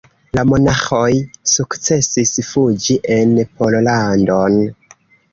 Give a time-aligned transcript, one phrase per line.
[0.35, 1.09] La monaĥoj
[1.51, 4.57] sukcesis fuĝi en Pollandon.